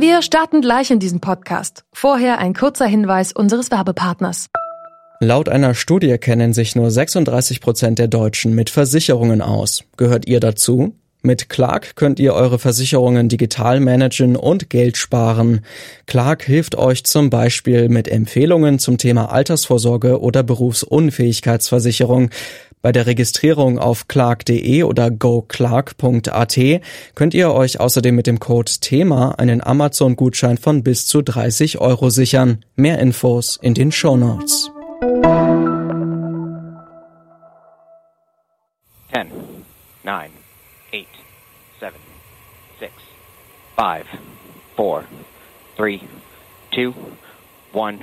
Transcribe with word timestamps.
Wir 0.00 0.22
starten 0.22 0.60
gleich 0.60 0.92
in 0.92 1.00
diesen 1.00 1.18
Podcast. 1.18 1.82
Vorher 1.92 2.38
ein 2.38 2.54
kurzer 2.54 2.86
Hinweis 2.86 3.32
unseres 3.32 3.72
Werbepartners. 3.72 4.48
Laut 5.18 5.48
einer 5.48 5.74
Studie 5.74 6.18
kennen 6.18 6.52
sich 6.52 6.76
nur 6.76 6.92
36 6.92 7.60
Prozent 7.60 7.98
der 7.98 8.06
Deutschen 8.06 8.54
mit 8.54 8.70
Versicherungen 8.70 9.42
aus. 9.42 9.82
Gehört 9.96 10.28
ihr 10.28 10.38
dazu? 10.38 10.94
Mit 11.20 11.48
Clark 11.48 11.96
könnt 11.96 12.20
ihr 12.20 12.32
eure 12.32 12.60
Versicherungen 12.60 13.28
digital 13.28 13.80
managen 13.80 14.36
und 14.36 14.70
Geld 14.70 14.96
sparen. 14.96 15.64
Clark 16.06 16.44
hilft 16.44 16.76
euch 16.76 17.02
zum 17.02 17.28
Beispiel 17.28 17.88
mit 17.88 18.06
Empfehlungen 18.06 18.78
zum 18.78 18.98
Thema 18.98 19.32
Altersvorsorge 19.32 20.20
oder 20.20 20.44
Berufsunfähigkeitsversicherung. 20.44 22.30
Bei 22.80 22.92
der 22.92 23.06
Registrierung 23.06 23.78
auf 23.78 24.06
clark.de 24.06 24.84
oder 24.84 25.10
goclark.at 25.10 26.58
könnt 27.16 27.34
ihr 27.34 27.52
euch 27.52 27.80
außerdem 27.80 28.14
mit 28.14 28.28
dem 28.28 28.38
Code 28.38 28.70
THEMA 28.80 29.32
einen 29.32 29.62
Amazon-Gutschein 29.62 30.58
von 30.58 30.84
bis 30.84 31.06
zu 31.06 31.22
30 31.22 31.80
Euro 31.80 32.10
sichern. 32.10 32.64
Mehr 32.76 33.00
Infos 33.00 33.58
in 33.60 33.74
den 33.74 33.90
Show 33.90 34.16
Notes. 34.16 34.70
10, 39.12 39.26
9, 40.04 40.30
8, 40.92 41.06
7, 41.80 41.92
6, 42.78 42.92
5, 43.76 44.04
4, 44.76 45.02
3, 45.76 46.00
2, 47.72 47.84
1, 47.84 47.98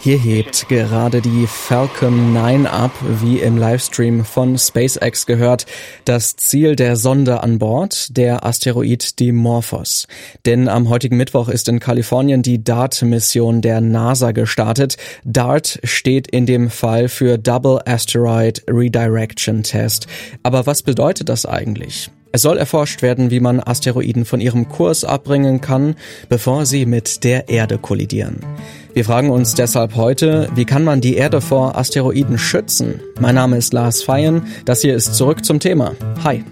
hier 0.00 0.18
hebt 0.18 0.68
gerade 0.68 1.20
die 1.20 1.46
Falcon 1.46 2.32
9 2.32 2.66
ab, 2.66 2.92
wie 3.22 3.38
im 3.38 3.56
Livestream 3.56 4.24
von 4.24 4.58
SpaceX 4.58 5.26
gehört. 5.26 5.66
Das 6.04 6.36
Ziel 6.36 6.76
der 6.76 6.96
Sonde 6.96 7.42
an 7.42 7.58
Bord, 7.58 8.16
der 8.16 8.44
Asteroid 8.44 9.18
Dimorphos. 9.18 10.06
Denn 10.46 10.68
am 10.68 10.88
heutigen 10.88 11.16
Mittwoch 11.16 11.48
ist 11.48 11.68
in 11.68 11.80
Kalifornien 11.80 12.42
die 12.42 12.62
DART-Mission 12.62 13.60
der 13.60 13.80
NASA 13.80 14.32
gestartet. 14.32 14.96
DART 15.24 15.80
steht 15.84 16.28
in 16.28 16.46
dem 16.46 16.70
Fall 16.70 17.08
für 17.08 17.38
Double 17.38 17.80
Asteroid 17.86 18.62
Redirection 18.68 19.62
Test. 19.62 20.06
Aber 20.42 20.66
was 20.66 20.82
bedeutet 20.82 21.28
das 21.28 21.46
eigentlich? 21.46 22.10
Es 22.34 22.42
soll 22.42 22.58
erforscht 22.58 23.00
werden, 23.00 23.30
wie 23.30 23.38
man 23.38 23.60
Asteroiden 23.60 24.24
von 24.24 24.40
ihrem 24.40 24.68
Kurs 24.68 25.04
abbringen 25.04 25.60
kann, 25.60 25.94
bevor 26.28 26.66
sie 26.66 26.84
mit 26.84 27.22
der 27.22 27.48
Erde 27.48 27.78
kollidieren. 27.78 28.40
Wir 28.94 29.04
fragen 29.04 29.30
uns 29.30 29.54
deshalb 29.54 29.96
heute, 29.96 30.48
wie 30.54 30.64
kann 30.64 30.84
man 30.84 31.00
die 31.00 31.16
Erde 31.16 31.40
vor 31.40 31.76
Asteroiden 31.76 32.38
schützen? 32.38 33.00
Mein 33.18 33.34
Name 33.34 33.56
ist 33.56 33.72
Lars 33.72 34.04
Feyen, 34.04 34.46
das 34.66 34.82
hier 34.82 34.94
ist 34.94 35.16
zurück 35.16 35.44
zum 35.44 35.58
Thema. 35.58 35.96
Hi. 36.22 36.44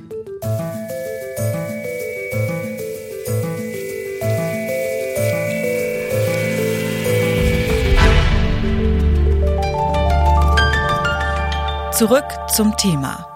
Zurück 11.92 12.24
zum 12.48 12.76
Thema. 12.76 13.31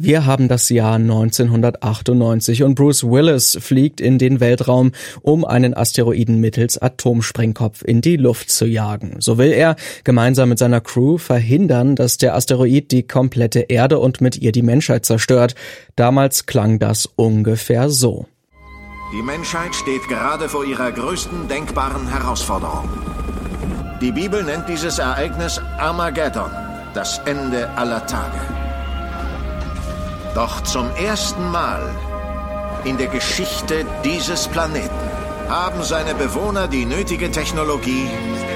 Wir 0.00 0.26
haben 0.26 0.46
das 0.46 0.68
Jahr 0.68 0.94
1998 0.94 2.62
und 2.62 2.76
Bruce 2.76 3.02
Willis 3.02 3.58
fliegt 3.60 4.00
in 4.00 4.16
den 4.18 4.38
Weltraum, 4.38 4.92
um 5.22 5.44
einen 5.44 5.76
Asteroiden 5.76 6.38
mittels 6.38 6.78
Atomsprengkopf 6.78 7.82
in 7.82 8.00
die 8.00 8.16
Luft 8.16 8.48
zu 8.48 8.64
jagen. 8.64 9.16
So 9.18 9.38
will 9.38 9.50
er 9.50 9.74
gemeinsam 10.04 10.50
mit 10.50 10.60
seiner 10.60 10.80
Crew 10.80 11.18
verhindern, 11.18 11.96
dass 11.96 12.16
der 12.16 12.36
Asteroid 12.36 12.92
die 12.92 13.08
komplette 13.08 13.58
Erde 13.58 13.98
und 13.98 14.20
mit 14.20 14.38
ihr 14.38 14.52
die 14.52 14.62
Menschheit 14.62 15.04
zerstört. 15.04 15.56
Damals 15.96 16.46
klang 16.46 16.78
das 16.78 17.06
ungefähr 17.16 17.90
so. 17.90 18.26
Die 19.12 19.22
Menschheit 19.22 19.74
steht 19.74 20.06
gerade 20.06 20.48
vor 20.48 20.64
ihrer 20.64 20.92
größten 20.92 21.48
denkbaren 21.48 22.06
Herausforderung. 22.06 22.88
Die 24.00 24.12
Bibel 24.12 24.44
nennt 24.44 24.68
dieses 24.68 25.00
Ereignis 25.00 25.60
Armageddon, 25.78 26.52
das 26.94 27.18
Ende 27.26 27.68
aller 27.70 28.06
Tage. 28.06 28.38
Doch 30.34 30.62
zum 30.62 30.90
ersten 30.96 31.50
Mal 31.50 31.80
in 32.84 32.96
der 32.96 33.08
Geschichte 33.08 33.84
dieses 34.04 34.48
Planeten 34.48 35.10
haben 35.48 35.82
seine 35.82 36.14
Bewohner 36.14 36.68
die 36.68 36.84
nötige 36.84 37.30
Technologie, 37.30 38.08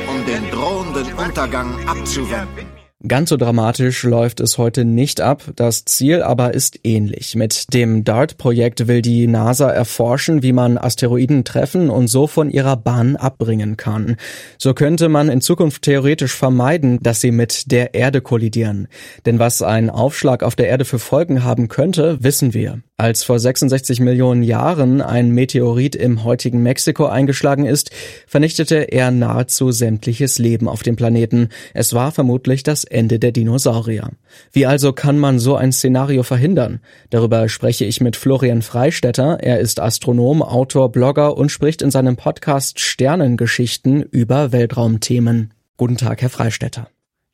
um 0.09 0.25
den 0.27 0.51
drohenden 0.51 1.13
Untergang 1.15 1.89
abzuwenden. 1.89 2.72
Ganz 3.09 3.31
so 3.31 3.37
dramatisch 3.37 4.05
läuft 4.05 4.39
es 4.39 4.59
heute 4.59 4.85
nicht 4.85 5.21
ab, 5.21 5.43
das 5.57 5.85
Ziel 5.85 6.23
aber 6.23 6.55
ist 6.55 6.79
ähnlich. 6.85 7.35
Mit 7.35 7.75
dem 7.75 8.05
DART-Projekt 8.05 8.87
will 8.87 9.03
die 9.03 9.27
NASA 9.27 9.69
erforschen, 9.69 10.45
wie 10.45 10.53
man 10.53 10.79
Asteroiden 10.79 11.43
treffen 11.43 11.91
und 11.91 12.07
so 12.07 12.29
von 12.29 12.49
ihrer 12.49 12.77
Bahn 12.77 13.17
abbringen 13.17 13.77
kann. 13.77 14.19
So 14.57 14.73
könnte 14.73 15.09
man 15.09 15.31
in 15.31 15.41
Zukunft 15.41 15.83
theoretisch 15.83 16.37
vermeiden, 16.37 17.01
dass 17.03 17.21
sie 17.21 17.33
mit 17.33 17.73
der 17.73 17.95
Erde 17.95 18.21
kollidieren. 18.21 18.87
Denn 19.27 19.41
was 19.41 19.63
ein 19.63 19.91
Aufschlag 19.91 20.45
auf 20.45 20.55
der 20.55 20.69
Erde 20.69 20.85
für 20.85 21.01
Folgen 21.01 21.43
haben 21.43 21.67
könnte, 21.67 22.23
wissen 22.23 22.55
wir. 22.55 22.83
Als 23.03 23.25
vor 23.25 23.41
66 23.41 23.99
Millionen 23.99 24.45
Jahren 24.45 25.03
ein 25.03 25.31
Meteorit 25.31 25.97
im 25.97 26.23
heutigen 26.23 26.63
Mexiko 26.63 27.07
eingeschlagen 27.07 27.67
ist, 27.67 27.91
vernichtete 28.29 28.77
er 28.93 29.11
nahezu 29.11 29.73
sämtliches 29.73 30.39
Leben 30.39 30.69
auf 30.69 30.85
dem 30.85 30.95
Planeten. 30.95 31.49
Es 31.75 31.95
war 31.95 32.13
vermutlich 32.13 32.63
das 32.63 32.85
Ende 32.93 33.19
der 33.19 33.33
Dinosaurier. 33.33 34.11
Wie 34.53 34.67
also 34.67 34.93
kann 34.93 35.19
man 35.19 35.39
so 35.39 35.57
ein 35.57 35.73
Szenario 35.73 36.23
verhindern? 36.23 36.81
Darüber 37.11 37.49
spreche 37.49 37.85
ich 37.85 38.01
mit 38.01 38.17
Florian 38.17 38.63
Freistetter. 38.63 39.39
Er 39.41 39.61
ist 39.61 39.81
Astronom, 39.81 40.43
Autor, 40.43 40.93
Blogger 40.93 41.37
und 41.37 41.51
spricht 41.51 41.83
in 41.83 41.91
seinem 41.91 42.17
Podcast 42.17 42.81
Sternengeschichten 42.81 44.03
über 44.03 44.53
Weltraumthemen. 44.53 45.53
Guten 45.77 45.97
Tag, 45.97 46.23
Herr 46.23 46.31
Freistetter. 46.31 46.89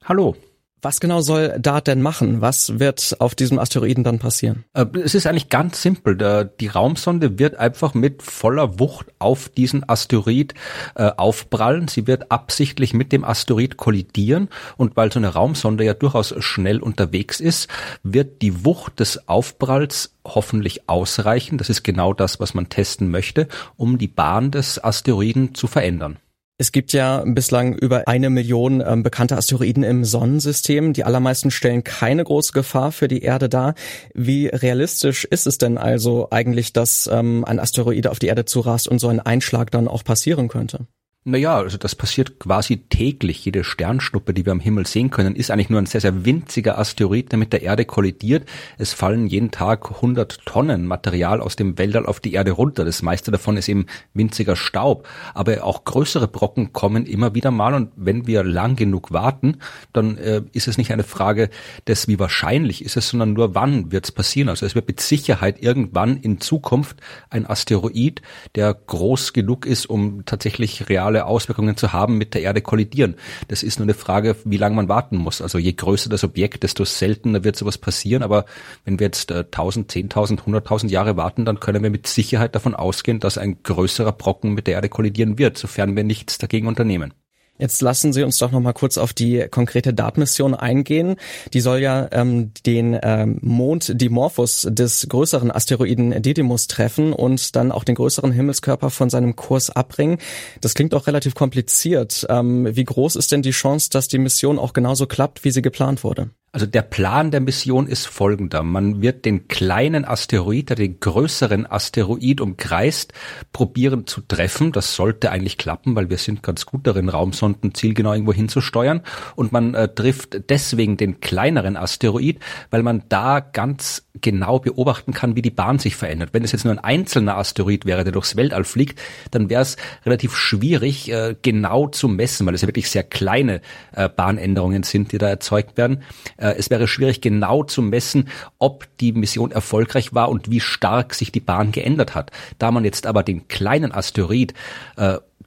Hallo. 0.05 0.37
Was 0.81 1.01
genau 1.01 1.21
soll 1.21 1.57
DART 1.59 1.89
denn 1.89 2.03
machen? 2.03 2.41
Was 2.41 2.79
wird 2.79 3.17
auf 3.19 3.35
diesem 3.35 3.59
Asteroiden 3.59 4.05
dann 4.05 4.21
passieren? 4.21 4.65
Äh, 4.75 4.87
es 5.03 5.15
ist 5.15 5.27
eigentlich 5.27 5.49
ganz 5.49 5.83
simpel. 5.83 6.17
Die 6.61 6.69
Raumsonde 6.69 7.39
wird 7.39 7.57
einfach 7.57 7.95
mit 7.95 8.23
voller 8.23 8.79
Wucht 8.79 9.07
auf 9.19 9.49
diesen 9.49 9.89
Asteroid 9.89 10.55
äh, 10.95 11.11
aufprallen. 11.17 11.89
Sie 11.89 12.07
wird 12.07 12.31
absichtlich 12.31 12.95
mit 12.95 13.11
dem 13.11 13.25
Asteroid 13.25 13.77
kollidieren 13.77 14.49
und 14.77 14.97
weil 14.97 15.11
so 15.11 15.19
eine 15.19 15.29
Raumsonde 15.29 15.85
ja 15.85 15.95
durchaus 15.95 16.35
schnell 16.39 16.81
unterwegs 16.81 17.41
ist, 17.41 17.69
wird 18.05 18.41
die 18.43 18.65
Wucht 18.65 19.01
des 19.01 19.29
Aufpralls 19.29 20.15
hoffentlich 20.25 20.89
ausreichen. 20.89 21.59
Das 21.59 21.71
ist 21.71 21.83
genau 21.83 22.13
das, 22.13 22.39
was 22.39 22.55
man 22.55 22.69
testen 22.69 23.11
möchte, 23.11 23.49
um 23.77 23.99
die 23.99 24.09
Bahn 24.09 24.53
des 24.53 24.83
Asteroiden 24.83 25.55
zu 25.55 25.67
verändern. 25.67 26.19
Es 26.61 26.73
gibt 26.73 26.93
ja 26.93 27.23
bislang 27.25 27.75
über 27.75 28.09
eine 28.09 28.31
Million 28.31 28.83
ähm, 28.85 29.05
bekannte 29.05 29.37
Asteroiden 29.37 29.85
im 29.85 30.05
Sonnensystem. 30.05 30.93
Die 30.93 31.05
allermeisten 31.05 31.53
stellen 31.53 31.85
keine 31.85 32.25
große 32.25 32.53
Gefahr 32.53 32.91
für 32.91 33.07
die 33.07 33.23
Erde 33.23 33.49
dar. 33.49 33.77
Wie 34.13 34.49
realistisch 34.49 35.25
ist 35.25 35.47
es 35.47 35.59
denn 35.59 35.79
also 35.79 36.31
eigentlich, 36.33 36.73
dass 36.73 37.09
ähm, 37.13 37.45
ein 37.45 37.61
Asteroid 37.61 38.09
auf 38.09 38.19
die 38.19 38.27
Erde 38.27 38.45
zurast 38.45 38.89
und 38.89 38.99
so 38.99 39.07
ein 39.07 39.21
Einschlag 39.21 39.71
dann 39.71 39.87
auch 39.87 40.03
passieren 40.03 40.49
könnte? 40.49 40.89
Naja, 41.25 41.59
also 41.59 41.77
das 41.77 41.95
passiert 41.95 42.39
quasi 42.39 42.79
täglich. 42.89 43.45
Jede 43.45 43.63
Sternschnuppe, 43.63 44.33
die 44.33 44.47
wir 44.47 44.53
am 44.53 44.61
Himmel 44.61 44.87
sehen 44.87 45.11
können, 45.11 45.37
ist 45.37 45.51
eigentlich 45.51 45.69
nur 45.69 45.79
ein 45.79 45.85
sehr, 45.85 46.01
sehr 46.01 46.25
winziger 46.25 46.79
Asteroid, 46.79 47.33
der 47.33 47.39
mit 47.39 47.53
der 47.53 47.63
Erde 47.63 47.85
kollidiert. 47.85 48.49
Es 48.79 48.95
fallen 48.95 49.27
jeden 49.27 49.51
Tag 49.51 49.91
100 49.97 50.47
Tonnen 50.47 50.87
Material 50.87 51.43
aus 51.43 51.57
dem 51.57 51.77
Weltall 51.77 52.07
auf 52.07 52.21
die 52.21 52.33
Erde 52.33 52.53
runter. 52.53 52.85
Das 52.87 53.03
meiste 53.03 53.31
davon 53.31 53.59
ist 53.59 53.69
eben 53.69 53.87
winziger 54.15 54.57
Staub. 54.57 55.07
Aber 55.35 55.65
auch 55.65 55.85
größere 55.85 56.29
Brocken 56.29 56.73
kommen 56.73 57.05
immer 57.05 57.35
wieder 57.35 57.51
mal 57.51 57.75
und 57.75 57.91
wenn 57.97 58.27
wir 58.27 58.43
lang 58.45 58.77
genug 58.77 59.13
warten, 59.13 59.59
dann 59.93 60.17
äh, 60.17 60.43
ist 60.53 60.69
es 60.69 60.79
nicht 60.79 60.93
eine 60.93 61.05
Frage 61.05 61.51
des, 61.87 62.09
wie 62.09 62.19
wahrscheinlich 62.19 62.83
ist 62.83 62.97
es, 62.97 63.11
sondern 63.11 63.35
nur 63.35 63.55
wann 63.55 63.93
wird 63.93 64.07
es 64.07 64.13
passieren. 64.13 64.49
Also 64.49 64.65
es 64.65 64.75
wird 64.75 64.89
mit 64.89 65.01
Sicherheit 65.01 65.61
irgendwann 65.61 66.17
in 66.17 66.41
Zukunft 66.41 67.01
ein 67.29 67.45
Asteroid, 67.45 68.23
der 68.55 68.73
groß 68.73 69.35
genug 69.35 69.67
ist, 69.67 69.85
um 69.87 70.25
tatsächlich 70.25 70.89
reale 71.09 71.27
Auswirkungen 71.27 71.77
zu 71.77 71.93
haben, 71.93 72.19
mit 72.19 72.35
der 72.35 72.43
Erde 72.43 72.61
kollidieren. 72.61 73.17
Das 73.49 73.63
ist 73.63 73.79
nur 73.79 73.87
eine 73.87 73.95
Frage, 73.95 74.37
wie 74.45 74.57
lange 74.57 74.77
man 74.77 74.89
warten 74.89 75.17
muss. 75.17 75.41
Also 75.41 75.59
je 75.59 75.73
größer 75.73 76.11
das 76.11 76.25
Objekt, 76.25 76.63
desto 76.63 76.85
seltener 76.85 77.45
wird 77.45 77.57
sowas 77.57 77.79
passieren. 77.79 78.23
Aber 78.23 78.45
wenn 78.85 78.99
wir 78.99 79.07
jetzt 79.07 79.31
äh, 79.31 79.45
1000, 79.45 79.91
10.000, 79.91 80.41
100.000 80.43 80.89
Jahre 80.89 81.17
warten, 81.17 81.45
dann 81.45 81.61
können 81.61 81.83
wir 81.83 81.91
mit 81.91 82.07
Sicherheit 82.07 82.55
davon 82.55 82.75
ausgehen, 82.75 83.21
dass 83.21 83.39
ein 83.39 83.63
größerer 83.63 84.13
Brocken 84.13 84.53
mit 84.53 84.67
der 84.67 84.75
Erde 84.75 84.89
kollidieren 84.89 85.39
wird, 85.39 85.59
sofern 85.59 85.97
wir 85.97 86.05
nichts 86.05 86.39
dagegen 86.39 86.67
unternehmen. 86.67 87.15
Jetzt 87.59 87.83
lassen 87.83 88.13
Sie 88.13 88.23
uns 88.23 88.39
doch 88.39 88.53
noch 88.53 88.61
mal 88.61 88.73
kurz 88.73 88.99
auf 88.99 89.13
die 89.13 89.47
konkrete 89.51 89.93
DART-Mission 89.93 90.55
eingehen. 90.55 91.17
Die 91.53 91.61
soll 91.61 91.81
ja 91.81 92.09
ähm, 92.13 92.53
den 92.65 92.99
ähm, 93.03 93.39
Mond 93.43 94.01
Dimorphos 94.01 94.67
des 94.71 95.07
größeren 95.09 95.51
Asteroiden 95.51 96.23
Didymos 96.23 96.69
treffen 96.69 97.13
und 97.13 97.57
dann 97.57 97.73
auch 97.73 97.85
den 97.85 97.97
größeren 97.97 98.31
Himmelskörper 98.31 98.91
von 98.91 99.11
seinem 99.11 99.35
Kurs 99.35 99.71
abbringen. 99.71 100.19
Das 100.61 100.75
klingt 100.75 100.95
auch 100.95 101.07
relativ 101.07 101.35
kompliziert. 101.35 102.27
Ähm, 102.29 102.69
wie 102.77 102.85
groß 102.85 103.17
ist 103.17 103.33
denn 103.33 103.43
die 103.43 103.51
Chance, 103.51 103.91
dass 103.91 104.09
die 104.09 104.19
Mission 104.19 104.59
auch 104.59 104.73
genauso 104.73 105.07
klappt, 105.07 105.45
wie 105.45 105.51
sie 105.51 105.63
geplant 105.63 106.05
wurde? 106.05 106.31
Also 106.59 106.67
der 106.67 106.83
Plan 106.83 107.31
der 107.31 107.39
Mission 107.39 107.87
ist 107.87 108.09
folgender. 108.09 108.65
Man 108.65 109.01
wird 109.01 109.25
den 109.25 109.47
kleinen 109.47 110.05
Asteroid, 110.05 110.77
den 110.77 110.99
größeren 110.99 111.71
Asteroid 111.71 112.41
umkreist, 112.41 113.13
probieren 113.53 114.09
zu 114.09 114.23
treffen. 114.23 114.73
Das 114.73 114.97
sollte 114.97 115.31
eigentlich 115.31 115.57
klappen, 115.57 115.95
weil 115.95 116.11
wir 116.11 116.19
sind 116.19 116.43
ganz 116.43 116.67
gut 116.67 116.85
darin, 116.89 117.11
Raumsonden 117.11 117.77
zielgenau 117.77 118.13
irgendwo 118.13 118.33
hinzusteuern. 118.33 119.03
Und 119.37 119.53
man 119.53 119.75
äh, 119.75 119.87
trifft 119.87 120.51
deswegen 120.51 120.97
den 120.97 121.21
kleineren 121.21 121.77
Asteroid, 121.77 122.41
weil 122.71 122.83
man 122.83 123.05
da 123.09 123.39
ganz 123.39 124.09
genau 124.21 124.59
beobachten 124.59 125.13
kann, 125.13 125.37
wie 125.37 125.43
die 125.43 125.51
Bahn 125.51 125.79
sich 125.79 125.97
verändert. 125.97 126.31
Wenn 126.33 126.45
es 126.45 126.53
jetzt 126.53 126.65
nur 126.65 126.75
ein 126.75 126.79
einzelner 126.79 127.37
Asteroid 127.37 127.87
wäre, 127.87 128.05
der 128.05 128.13
durchs 128.13 128.37
Weltall 128.37 128.65
fliegt, 128.65 129.01
dann 129.31 129.51
wäre 129.51 129.63
es 129.63 129.77
relativ 130.05 130.35
schwierig, 130.35 131.11
äh, 131.11 131.37
genau 131.41 131.89
zu 131.89 132.09
messen, 132.09 132.47
weil 132.47 132.55
es 132.55 132.63
ja 132.63 132.69
wirklich 132.69 132.91
sehr 132.91 133.05
kleine 133.05 133.61
äh, 133.93 134.09
Bahnänderungen 134.09 134.83
sind, 134.83 135.13
die 135.13 135.19
da 135.19 135.29
erzeugt 135.29 135.77
werden. 135.77 136.03
Äh, 136.37 136.48
es 136.57 136.71
wäre 136.71 136.89
schwierig, 136.89 137.21
genau 137.21 137.65
zu 137.65 137.83
messen, 137.83 138.29
ob 138.59 138.87
die 138.99 139.13
Mission 139.13 139.51
erfolgreich 139.51 140.15
war 140.15 140.29
und 140.29 140.51
wie 140.51 140.61
stark 140.61 141.15
sich 141.15 141.33
die 141.33 141.41
Bahn 141.41 141.73
geändert 141.73 142.15
hat. 142.15 142.31
Da 142.59 142.71
man 142.71 142.85
jetzt 142.85 143.07
aber 143.07 143.23
den 143.23 143.49
kleinen 143.49 143.93
Asteroid 143.93 144.55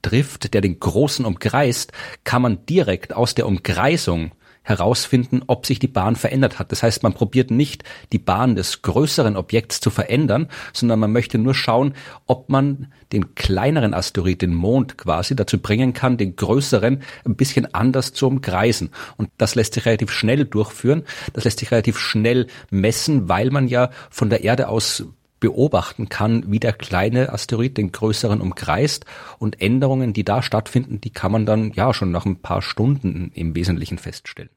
trifft, 0.02 0.54
der 0.54 0.62
den 0.62 0.80
großen 0.80 1.26
umkreist, 1.26 1.92
kann 2.24 2.42
man 2.42 2.66
direkt 2.66 3.14
aus 3.14 3.36
der 3.36 3.48
Umkreisung 3.48 4.32
herausfinden, 4.64 5.42
ob 5.48 5.66
sich 5.66 5.80
die 5.80 5.88
Bahn 5.88 6.16
verändert 6.16 6.60
hat. 6.60 6.72
Das 6.72 6.84
heißt, 6.84 7.04
man 7.04 7.14
probiert 7.14 7.50
nicht, 7.50 7.84
die 8.12 8.20
Bahn 8.20 8.56
des 8.56 8.82
größeren 8.82 9.36
Objekts 9.36 9.80
zu 9.80 9.90
verändern, 9.90 10.50
sondern 10.72 11.00
man 11.00 11.12
möchte 11.12 11.38
nur 11.38 11.56
schauen, 11.56 11.94
ob 12.28 12.50
man 12.50 12.92
den 13.12 13.34
kleineren 13.36 13.94
Asteroid, 13.94 14.42
den 14.42 14.54
Mond 14.54 14.98
quasi, 14.98 15.36
dazu 15.36 15.60
bringen 15.60 15.94
kann, 15.94 16.18
den 16.18 16.36
größeren 16.36 17.02
ein 17.26 17.36
bisschen 17.36 17.74
anders 17.74 18.14
zu 18.14 18.28
umkreisen. 18.28 18.92
Und 19.18 19.30
das 19.38 19.56
lässt 19.56 19.74
sich 19.74 19.86
relativ 19.86 20.12
schnell 20.12 20.46
durchführen. 20.46 21.04
Das 21.34 21.44
lässt 21.44 21.60
sich 21.60 21.72
relativ 21.72 21.98
schnell 21.98 22.48
messen, 22.70 23.30
weil 23.30 23.50
man 23.50 23.68
ja 23.68 23.90
von 24.10 24.30
der 24.30 24.44
Erde 24.44 24.68
aus 24.68 25.06
beobachten 25.42 26.08
kann, 26.08 26.50
wie 26.50 26.62
der 26.62 26.72
kleine 26.72 27.34
Asteroid 27.34 27.76
den 27.76 27.92
größeren 27.92 28.40
umkreist 28.40 29.06
und 29.40 29.62
Änderungen, 29.62 30.14
die 30.14 30.24
da 30.24 30.42
stattfinden, 30.42 31.02
die 31.02 31.10
kann 31.10 31.34
man 31.34 31.46
dann 31.46 31.74
ja 31.74 31.94
schon 31.94 32.12
nach 32.12 32.26
ein 32.26 32.42
paar 32.42 32.62
Stunden 32.62 33.32
im 33.34 33.54
Wesentlichen 33.54 33.98
feststellen. 33.98 34.52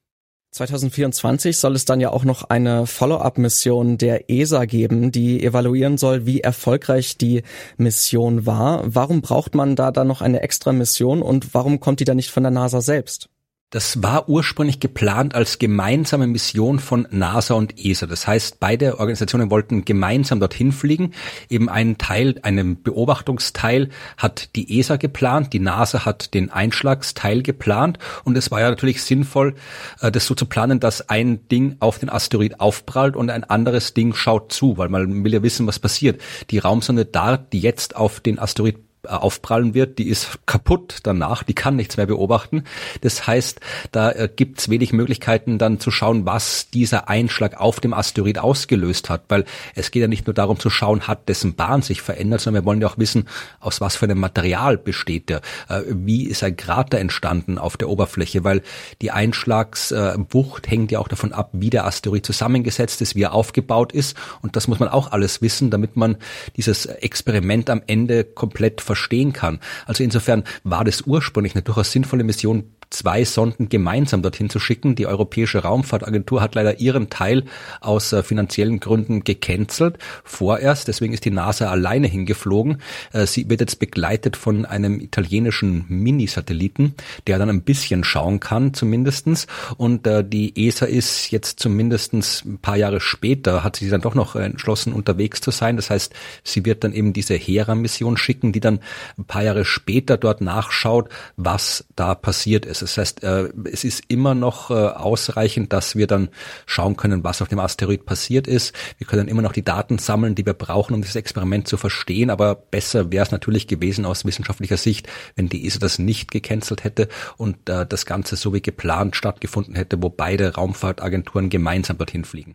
2024 0.52 1.58
soll 1.58 1.75
es 1.75 1.84
dann 1.84 1.98
ja 1.98 2.10
auch 2.10 2.22
noch 2.22 2.44
eine 2.44 2.86
Follow-up-Mission 2.86 3.98
der 3.98 4.31
ESA 4.31 4.66
geben, 4.66 5.10
die 5.10 5.42
evaluieren 5.42 5.98
soll, 5.98 6.26
wie 6.26 6.42
erfolgreich 6.42 7.19
die 7.19 7.42
Mission 7.76 8.46
war. 8.46 8.84
Warum 8.87 9.20
braucht 9.20 9.56
man 9.56 9.75
da 9.75 9.90
dann 9.90 10.06
noch 10.06 10.22
eine 10.22 10.42
extra 10.42 10.72
Mission 10.72 11.22
und 11.22 11.54
warum 11.54 11.80
kommt 11.80 11.98
die 11.98 12.04
dann 12.04 12.16
nicht 12.16 12.30
von 12.30 12.44
der 12.44 12.52
NASA 12.52 12.80
selbst? 12.80 13.30
Das 13.75 14.05
war 14.05 14.29
ursprünglich 14.29 14.79
geplant 14.79 15.35
als 15.35 15.59
gemeinsame 15.59 16.29
Mission 16.29 16.79
von 16.79 17.09
NASA 17.11 17.55
und 17.55 17.76
ESA. 17.76 18.06
Das 18.06 18.25
heißt, 18.25 18.61
beide 18.61 19.00
Organisationen 19.00 19.50
wollten 19.50 19.85
gemeinsam 19.85 20.38
dorthin 20.38 20.71
fliegen. 20.71 21.12
Eben 21.50 21.69
einen 21.69 21.99
Teil, 21.99 22.37
einen 22.43 22.85
Beobachtungsteil 22.85 23.88
hat 24.17 24.55
die 24.55 24.79
ESA 24.79 24.94
geplant, 24.94 25.53
die 25.53 25.59
NASA 25.59 26.05
hat 26.05 26.35
den 26.35 26.53
Einschlagsteil 26.53 27.43
geplant 27.43 27.99
und 28.23 28.38
es 28.38 28.53
war 28.53 28.61
ja 28.61 28.71
natürlich 28.71 29.03
sinnvoll, 29.03 29.56
äh, 30.00 30.12
das 30.12 30.26
so 30.26 30.37
zu 30.37 30.47
planen, 30.47 30.79
dass 30.79 31.09
ein 31.09 31.49
Ding 31.49 31.75
auf 31.81 31.99
den 31.99 32.11
Asteroid 32.11 32.61
aufprallt 32.61 33.17
und 33.17 33.29
ein 33.29 33.43
anderes 33.43 33.93
Ding 33.93 34.15
schaut 34.15 34.53
zu, 34.53 34.79
weil 34.79 34.88
man 34.88 35.25
will 35.25 35.35
ja 35.35 35.43
wissen, 35.43 35.67
was 35.67 35.81
passiert. 35.81 36.21
Die 36.50 36.59
Raumsonde 36.59 37.06
DART, 37.06 37.53
die 37.53 37.59
jetzt 37.59 37.97
auf 37.97 38.21
den 38.21 38.38
Asteroid 38.38 38.76
aufprallen 39.08 39.74
wird, 39.74 39.98
die 39.98 40.08
ist 40.08 40.38
kaputt 40.46 40.98
danach, 41.02 41.42
die 41.42 41.54
kann 41.54 41.76
nichts 41.76 41.96
mehr 41.96 42.06
beobachten. 42.06 42.64
Das 43.00 43.26
heißt, 43.26 43.60
da 43.92 44.10
äh, 44.10 44.28
gibt 44.34 44.58
es 44.60 44.68
wenig 44.68 44.92
Möglichkeiten 44.92 45.58
dann 45.58 45.80
zu 45.80 45.90
schauen, 45.90 46.26
was 46.26 46.70
dieser 46.70 47.08
Einschlag 47.08 47.60
auf 47.60 47.80
dem 47.80 47.94
Asteroid 47.94 48.38
ausgelöst 48.38 49.10
hat, 49.10 49.24
weil 49.28 49.44
es 49.74 49.90
geht 49.90 50.02
ja 50.02 50.08
nicht 50.08 50.26
nur 50.26 50.34
darum 50.34 50.58
zu 50.58 50.70
schauen, 50.70 51.06
hat 51.06 51.28
dessen 51.28 51.54
Bahn 51.54 51.82
sich 51.82 52.02
verändert, 52.02 52.40
sondern 52.40 52.62
wir 52.62 52.66
wollen 52.66 52.80
ja 52.80 52.88
auch 52.88 52.98
wissen, 52.98 53.28
aus 53.60 53.80
was 53.80 53.96
für 53.96 54.06
einem 54.06 54.20
Material 54.20 54.78
besteht 54.78 55.28
der, 55.28 55.40
äh, 55.68 55.82
wie 55.88 56.26
ist 56.26 56.42
ein 56.42 56.56
Krater 56.56 56.98
entstanden 56.98 57.58
auf 57.58 57.76
der 57.76 57.88
Oberfläche, 57.88 58.44
weil 58.44 58.62
die 59.02 59.10
Einschlagswucht 59.10 60.70
hängt 60.70 60.92
ja 60.92 60.98
auch 60.98 61.08
davon 61.08 61.32
ab, 61.32 61.50
wie 61.52 61.70
der 61.70 61.86
Asteroid 61.86 62.24
zusammengesetzt 62.24 63.00
ist, 63.00 63.14
wie 63.14 63.22
er 63.22 63.32
aufgebaut 63.32 63.92
ist. 63.92 64.16
Und 64.42 64.56
das 64.56 64.68
muss 64.68 64.78
man 64.78 64.88
auch 64.88 65.12
alles 65.12 65.42
wissen, 65.42 65.70
damit 65.70 65.96
man 65.96 66.16
dieses 66.56 66.86
Experiment 66.86 67.70
am 67.70 67.82
Ende 67.86 68.24
komplett 68.24 68.80
verstehen 68.94 69.32
kann. 69.32 69.58
Also 69.87 70.05
insofern 70.05 70.44
war 70.62 70.85
das 70.85 71.02
ursprünglich 71.02 71.55
eine 71.55 71.62
durchaus 71.62 71.91
sinnvolle 71.91 72.23
Mission, 72.25 72.70
zwei 72.94 73.25
Sonden 73.25 73.69
gemeinsam 73.69 74.23
dorthin 74.23 74.49
zu 74.49 74.61
schicken. 74.61 74.94
Die 74.94 75.06
Europäische 75.06 75.58
Raumfahrtagentur 75.58 76.41
hat 76.41 76.55
leider 76.55 76.81
ihren 76.81 77.11
Teil 77.11 77.44
aus 77.81 78.12
äh, 78.12 78.23
finanziellen 78.23 78.81
Gründen 78.81 79.25
gecancelt 79.25 79.99
vorerst. 80.23 80.88
Deswegen 80.88 81.12
ist 81.12 81.25
die 81.25 81.31
NASA 81.31 81.70
alleine 81.70 82.06
hingeflogen. 82.06 82.81
Äh, 83.12 83.26
sie 83.26 83.50
wird 83.50 83.61
jetzt 83.61 83.81
begleitet 83.81 84.37
von 84.37 84.64
einem 84.64 85.00
italienischen 85.00 85.85
Mini-Satelliten, 85.88 86.94
der 87.26 87.38
dann 87.38 87.50
ein 87.50 87.62
bisschen 87.62 88.05
schauen 88.05 88.38
kann 88.38 88.75
zumindestens. 88.75 89.47
Und 89.76 90.06
äh, 90.06 90.25
die 90.25 90.67
ESA 90.67 90.87
ist 90.87 91.32
jetzt 91.32 91.58
zumindestens 91.58 92.44
ein 92.44 92.58
paar 92.58 92.76
Jahre 92.76 93.00
später, 93.00 93.64
hat 93.64 93.76
sie 93.76 93.90
dann 93.90 94.02
doch 94.02 94.14
noch 94.14 94.37
entschlossen, 94.37 94.93
unterwegs 94.93 95.40
zu 95.40 95.50
sein. 95.50 95.76
Das 95.76 95.90
heißt, 95.90 96.14
sie 96.44 96.64
wird 96.64 96.85
dann 96.85 96.93
eben 96.93 97.12
diese 97.12 97.35
Hera-Mission 97.35 98.17
schicken, 98.17 98.52
die 98.52 98.61
dann 98.61 98.79
ein 99.19 99.25
paar 99.25 99.43
Jahre 99.43 99.64
später 99.64 100.17
dort 100.17 100.40
nachschaut, 100.40 101.08
was 101.37 101.85
da 101.97 102.14
passiert 102.14 102.67
ist. 102.67 102.83
Das 102.84 102.98
heißt, 102.98 103.25
äh, 103.25 103.48
es 103.72 103.82
ist 103.82 104.04
immer 104.08 104.34
noch 104.34 104.70
äh, 104.70 104.75
ausreichend, 104.75 105.72
dass 105.72 105.96
wir 105.96 106.06
dann 106.06 106.28
schauen 106.66 106.96
können, 106.96 107.25
was 107.25 107.40
auf 107.40 107.48
dem 107.48 107.58
Asteroid 107.58 108.04
passiert 108.04 108.46
ist. 108.46 108.75
Wir 108.98 109.06
können 109.06 109.26
immer 109.26 109.40
noch 109.40 109.52
die 109.52 109.64
Daten 109.64 109.98
sammeln, 109.98 110.34
die 110.34 110.44
wir 110.44 110.52
brauchen, 110.52 110.94
um 110.94 111.00
das 111.00 111.16
Experiment 111.16 111.66
zu 111.66 111.78
verstehen. 111.78 112.28
Aber 112.28 112.54
besser 112.54 113.10
wäre 113.10 113.25
es 113.25 113.31
natürlich 113.31 113.66
gewesen 113.66 114.04
aus 114.04 114.26
wissenschaftlicher 114.26 114.76
Sicht, 114.76 115.08
wenn 115.34 115.48
die 115.48 115.66
ESA 115.66 115.78
das 115.78 115.98
nicht 115.98 116.31
gecancelt 116.31 116.84
hätte 116.84 117.08
und 117.38 117.69
äh, 117.70 117.86
das 117.86 118.04
Ganze 118.04 118.36
so 118.36 118.52
wie 118.52 118.60
geplant 118.60 119.16
stattgefunden 119.16 119.75
hätte, 119.75 120.02
wo 120.02 120.10
beide 120.10 120.54
Raumfahrtagenturen 120.54 121.48
gemeinsam 121.48 121.96
dorthin 121.96 122.25
fliegen. 122.25 122.54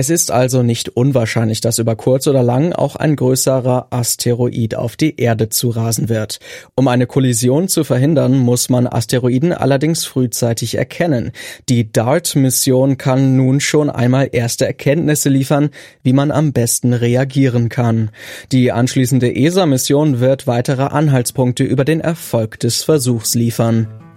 Es 0.00 0.08
ist 0.08 0.30
also 0.30 0.62
nicht 0.62 0.88
unwahrscheinlich, 0.88 1.60
dass 1.60 1.78
über 1.78 1.94
kurz 1.94 2.26
oder 2.26 2.42
lang 2.42 2.72
auch 2.72 2.96
ein 2.96 3.16
größerer 3.16 3.88
Asteroid 3.90 4.74
auf 4.74 4.96
die 4.96 5.20
Erde 5.20 5.50
zurasen 5.50 6.08
wird. 6.08 6.38
Um 6.74 6.88
eine 6.88 7.06
Kollision 7.06 7.68
zu 7.68 7.84
verhindern, 7.84 8.38
muss 8.38 8.70
man 8.70 8.86
Asteroiden 8.86 9.52
allerdings 9.52 10.06
frühzeitig 10.06 10.78
erkennen. 10.78 11.32
Die 11.68 11.92
DART-Mission 11.92 12.96
kann 12.96 13.36
nun 13.36 13.60
schon 13.60 13.90
einmal 13.90 14.30
erste 14.32 14.64
Erkenntnisse 14.64 15.28
liefern, 15.28 15.68
wie 16.02 16.14
man 16.14 16.30
am 16.30 16.54
besten 16.54 16.94
reagieren 16.94 17.68
kann. 17.68 18.08
Die 18.52 18.72
anschließende 18.72 19.36
ESA-Mission 19.36 20.18
wird 20.18 20.46
weitere 20.46 20.84
Anhaltspunkte 20.84 21.64
über 21.64 21.84
den 21.84 22.00
Erfolg 22.00 22.58
des 22.58 22.84
Versuchs 22.84 23.34
liefern. 23.34 24.09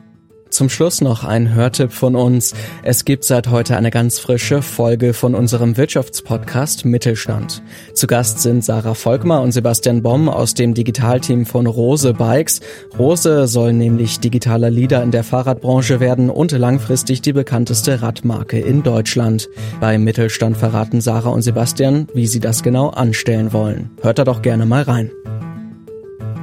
Zum 0.54 0.70
Schluss 0.70 1.02
noch 1.02 1.24
ein 1.24 1.56
Hörtipp 1.56 1.92
von 1.92 2.16
uns. 2.16 2.54
Es 2.84 3.06
gibt 3.06 3.24
seit 3.24 3.50
heute 3.50 3.76
eine 3.76 3.90
ganz 3.90 4.20
frische 4.20 4.62
Folge 4.62 5.16
von 5.16 5.34
unserem 5.34 5.78
Wirtschaftspodcast 5.78 6.86
Mittelstand. 6.86 7.64
Zu 7.96 8.06
Gast 8.06 8.40
sind 8.40 8.64
Sarah 8.64 8.94
Volkmar 8.94 9.42
und 9.42 9.52
Sebastian 9.52 10.04
Bomm 10.04 10.30
aus 10.30 10.54
dem 10.54 10.76
Digitalteam 10.76 11.48
von 11.48 11.66
Rose 11.66 12.14
Bikes. 12.14 12.62
Rose 13.00 13.48
soll 13.48 13.74
nämlich 13.74 14.20
digitaler 14.20 14.70
Leader 14.70 15.02
in 15.02 15.10
der 15.10 15.24
Fahrradbranche 15.24 16.00
werden 16.00 16.30
und 16.30 16.52
langfristig 16.52 17.24
die 17.24 17.34
bekannteste 17.34 18.04
Radmarke 18.04 18.60
in 18.60 18.84
Deutschland. 18.84 19.50
Beim 19.80 20.04
Mittelstand 20.04 20.56
verraten 20.56 21.02
Sarah 21.02 21.32
und 21.32 21.42
Sebastian, 21.42 22.06
wie 22.14 22.28
sie 22.28 22.40
das 22.40 22.62
genau 22.62 22.90
anstellen 22.90 23.54
wollen. 23.54 23.90
Hört 24.04 24.20
da 24.20 24.24
doch 24.24 24.44
gerne 24.44 24.68
mal 24.68 24.84
rein. 24.84 25.10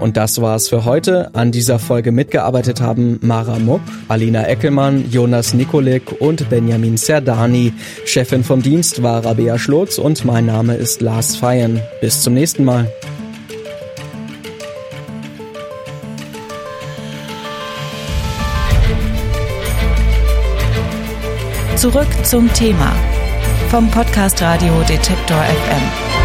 Und 0.00 0.16
das 0.16 0.40
war's 0.40 0.69
für 0.69 0.85
heute. 0.87 1.35
An 1.35 1.52
dieser 1.52 1.78
Folge 1.78 2.11
mitgearbeitet 2.11 2.80
haben 2.80 3.19
Mara 3.23 3.59
Mupp, 3.59 3.83
Alina 4.09 4.49
Eckelmann, 4.49 5.11
Jonas 5.11 5.52
Nikolik 5.52 6.21
und 6.21 6.49
Benjamin 6.49 6.97
Serdani. 6.97 7.75
Chefin 8.07 8.42
vom 8.42 8.62
Dienst 8.62 9.02
war 9.02 9.25
Rabea 9.25 9.59
Schlotz 9.59 9.99
und 9.99 10.25
mein 10.25 10.47
Name 10.47 10.75
ist 10.75 11.02
Lars 11.02 11.37
Feyen. 11.37 11.80
Bis 12.00 12.23
zum 12.23 12.35
nächsten 12.35 12.64
Mal. 12.64 12.90
Zurück 21.76 22.09
zum 22.25 22.52
Thema 22.52 22.92
vom 23.71 23.90
Podcast 23.90 24.42
Radio 24.42 24.75
Detektor 24.88 25.38
FM. 25.42 26.20